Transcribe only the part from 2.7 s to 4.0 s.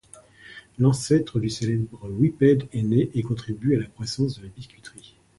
est né et contribue à la